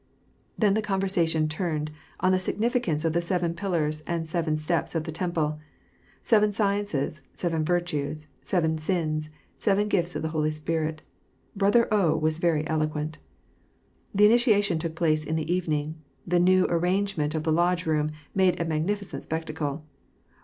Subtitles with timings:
[0.57, 1.91] Then the conversation turned
[2.21, 5.59] on the significance of the seven pillars and seven steps of the Temple.
[6.23, 11.03] Seven sciences, seven virtues, seven sins, seven gifts of the Holy Spirit.
[11.55, 13.19] Brother O was very eloquent.
[14.15, 15.93] The initiation took place in the evening.
[16.25, 19.83] The new arrangement of the Lodge room made a magnificent spectacle.